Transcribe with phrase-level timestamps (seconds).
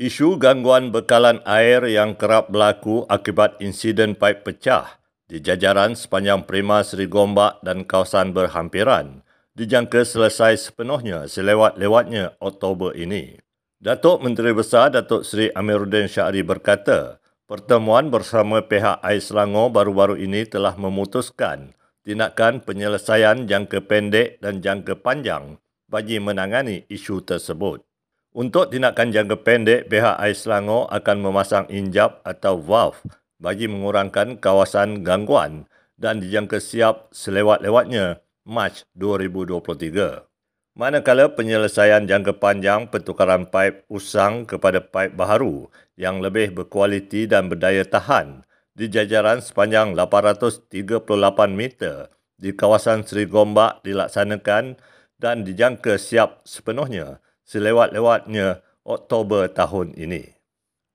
[0.00, 4.96] Isu gangguan bekalan air yang kerap berlaku akibat insiden paip pecah
[5.28, 9.20] di jajaran sepanjang Prima Seri Gombak dan kawasan berhampiran
[9.52, 13.44] dijangka selesai sepenuhnya selewat-lewatnya Oktober ini.
[13.76, 20.48] Datuk Menteri Besar Datuk Seri Amiruddin Syahri berkata, pertemuan bersama pihak Air Selangor baru-baru ini
[20.48, 21.76] telah memutuskan
[22.08, 25.60] tindakan penyelesaian jangka pendek dan jangka panjang
[25.92, 27.89] bagi menangani isu tersebut.
[28.30, 33.02] Untuk tindakan jangka pendek, pihak Air Selangor akan memasang injap atau valve
[33.42, 35.66] bagi mengurangkan kawasan gangguan
[35.98, 40.22] dan dijangka siap selewat-lewatnya Mac 2023.
[40.78, 45.66] Manakala penyelesaian jangka panjang pertukaran paip usang kepada paip baharu
[45.98, 48.46] yang lebih berkualiti dan berdaya tahan
[48.78, 50.70] di jajaran sepanjang 838
[51.50, 52.06] meter
[52.38, 54.78] di kawasan Seri Gombak dilaksanakan
[55.18, 57.18] dan dijangka siap sepenuhnya
[57.50, 60.38] selewat-lewatnya Oktober tahun ini.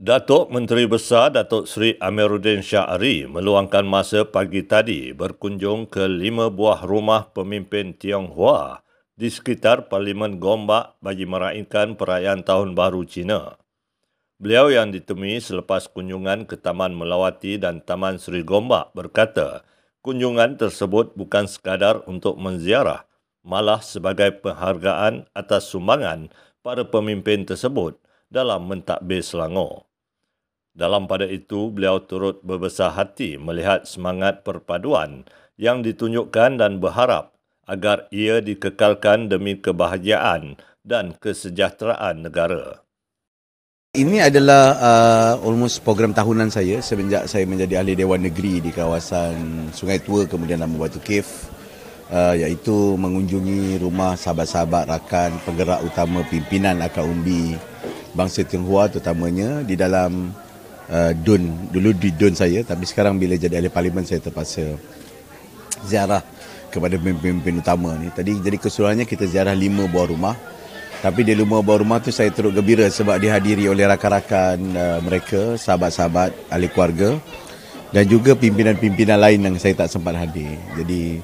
[0.00, 6.88] Datuk Menteri Besar Datuk Seri Amiruddin Syahri meluangkan masa pagi tadi berkunjung ke lima buah
[6.88, 8.80] rumah pemimpin Tionghoa
[9.18, 13.58] di sekitar Parlimen Gombak bagi meraihkan perayaan Tahun Baru Cina.
[14.38, 19.66] Beliau yang ditemui selepas kunjungan ke Taman Melawati dan Taman Seri Gombak berkata,
[20.06, 23.07] kunjungan tersebut bukan sekadar untuk menziarah,
[23.46, 26.30] malah sebagai penghargaan atas sumbangan
[26.62, 27.96] para pemimpin tersebut
[28.28, 29.88] dalam mentadbir Selangor.
[30.78, 35.26] Dalam pada itu, beliau turut berbesar hati melihat semangat perpaduan
[35.58, 37.34] yang ditunjukkan dan berharap
[37.66, 40.54] agar ia dikekalkan demi kebahagiaan
[40.86, 42.86] dan kesejahteraan negara.
[43.98, 49.68] Ini adalah uh, almost program tahunan saya semenjak saya menjadi ahli Dewan Negeri di kawasan
[49.74, 51.57] Sungai Tua kemudian nama Batu Cave
[52.12, 57.56] uh, iaitu mengunjungi rumah sahabat-sahabat rakan penggerak utama pimpinan Akar Umbi
[58.16, 60.32] bangsa Tionghoa terutamanya di dalam
[60.88, 64.76] uh, DUN dulu di DUN saya tapi sekarang bila jadi ahli parlimen saya terpaksa
[65.84, 66.24] ziarah
[66.68, 68.12] kepada pemimpin utama ni.
[68.12, 70.36] Tadi jadi keseluruhannya kita ziarah lima buah rumah.
[70.98, 75.54] Tapi di lima buah rumah tu saya turut gembira sebab dihadiri oleh rakan-rakan uh, mereka
[75.54, 77.14] sahabat-sahabat ahli keluarga
[77.94, 80.58] dan juga pimpinan-pimpinan lain yang saya tak sempat hadir.
[80.74, 81.22] Jadi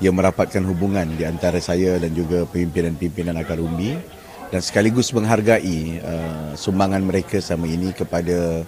[0.00, 3.96] yang merapatkan hubungan di antara saya dan juga pimpinan-pimpinan Akar Umbi
[4.52, 8.62] dan sekaligus menghargai uh, sumbangan mereka selama ini kepada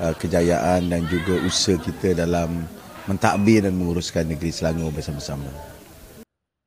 [0.00, 2.64] uh, kejayaan dan juga usaha kita dalam
[3.10, 5.48] mentadbir dan menguruskan negeri Selangor bersama-sama.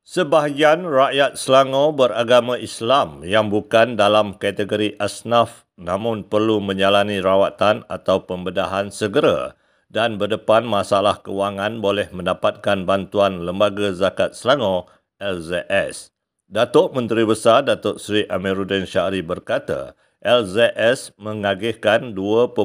[0.02, 8.28] Sebahagian rakyat Selangor beragama Islam yang bukan dalam kategori asnaf namun perlu menjalani rawatan atau
[8.28, 9.56] pembedahan segera
[9.92, 14.88] dan berdepan masalah kewangan boleh mendapatkan bantuan Lembaga Zakat Selangor
[15.20, 16.16] LZS.
[16.48, 22.56] Datuk Menteri Besar Datuk Seri Amiruddin Syahri berkata, LZS mengagihkan 2.1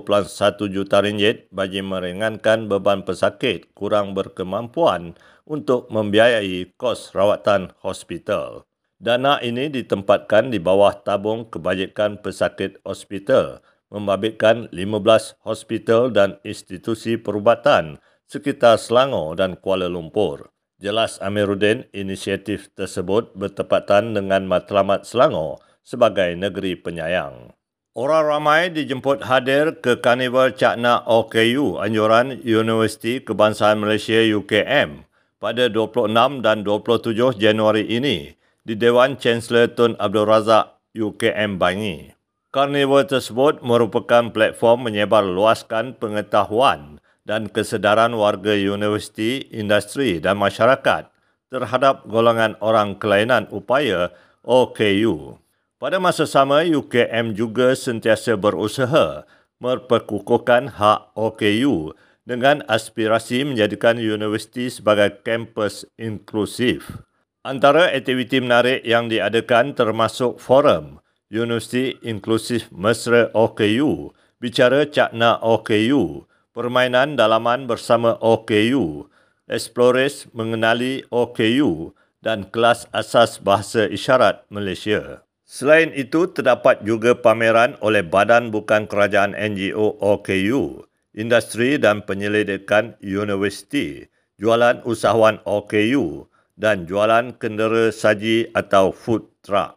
[0.70, 8.68] juta ringgit bagi meringankan beban pesakit kurang berkemampuan untuk membiayai kos rawatan hospital.
[9.00, 18.02] Dana ini ditempatkan di bawah tabung kebajikan pesakit hospital membabitkan 15 hospital dan institusi perubatan
[18.26, 20.50] sekitar Selangor dan Kuala Lumpur.
[20.76, 27.56] Jelas Amiruddin, inisiatif tersebut bertepatan dengan matlamat Selangor sebagai negeri penyayang.
[27.96, 35.08] Orang ramai dijemput hadir ke Karnival Cakna OKU Anjuran Universiti Kebangsaan Malaysia UKM
[35.40, 38.36] pada 26 dan 27 Januari ini
[38.68, 42.15] di Dewan Chancellor Tun Abdul Razak UKM Bangi.
[42.56, 51.12] Karnival tersebut merupakan platform menyebar luaskan pengetahuan dan kesedaran warga universiti, industri dan masyarakat
[51.52, 54.08] terhadap golongan orang kelainan upaya
[54.40, 55.36] OKU.
[55.76, 59.28] Pada masa sama, UKM juga sentiasa berusaha
[59.60, 61.92] memperkukuhkan hak OKU
[62.24, 67.04] dengan aspirasi menjadikan universiti sebagai kampus inklusif.
[67.44, 76.22] Antara aktiviti menarik yang diadakan termasuk forum Universiti Inklusif Mesra OKU, bicara Cakna OKU,
[76.54, 79.10] permainan dalaman bersama OKU,
[79.50, 85.26] Explores mengenali OKU dan kelas asas bahasa isyarat Malaysia.
[85.46, 94.10] Selain itu, terdapat juga pameran oleh Badan Bukan Kerajaan NGO OKU, industri dan penyelidikan universiti,
[94.42, 96.26] jualan usahawan OKU
[96.58, 99.75] dan jualan kendera saji atau food truck.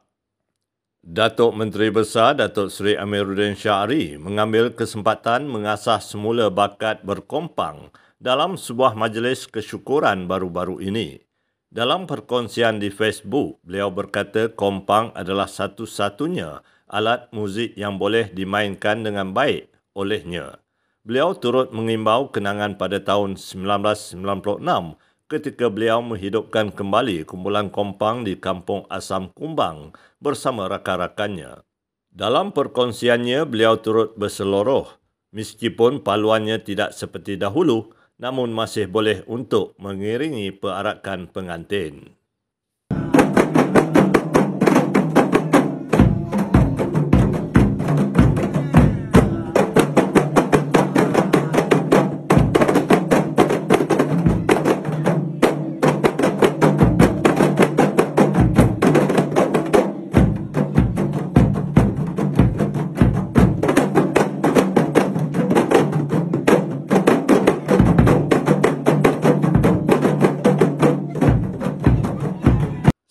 [1.00, 9.00] Datuk Menteri Besar Datuk Seri Amiruddin Syahri mengambil kesempatan mengasah semula bakat berkompang dalam sebuah
[9.00, 11.24] majlis kesyukuran baru-baru ini.
[11.72, 16.60] Dalam perkongsian di Facebook, beliau berkata kompang adalah satu-satunya
[16.92, 20.60] alat muzik yang boleh dimainkan dengan baik olehnya.
[21.08, 24.20] Beliau turut mengimbau kenangan pada tahun 1996
[25.30, 31.62] ketika beliau menghidupkan kembali kumpulan kompang di kampung Asam Kumbang bersama rakan-rakannya.
[32.10, 35.00] Dalam perkongsiannya, beliau turut berseluruh
[35.30, 42.19] meskipun paluannya tidak seperti dahulu, namun masih boleh untuk mengiringi perarakan pengantin.